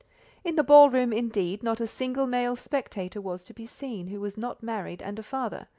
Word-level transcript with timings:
In 0.43 0.55
the 0.55 0.63
ball 0.63 0.89
room, 0.89 1.13
indeed, 1.13 1.61
not 1.61 1.79
a 1.79 1.85
single 1.85 2.25
male 2.25 2.55
spectator 2.55 3.21
was 3.21 3.43
to 3.43 3.53
be 3.53 3.67
seen 3.67 4.07
who 4.07 4.19
was 4.19 4.35
not 4.35 4.63
married 4.63 5.03
and 5.03 5.19
a 5.19 5.21
father—M. 5.21 5.67